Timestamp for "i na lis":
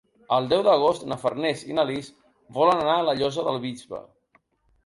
1.73-2.09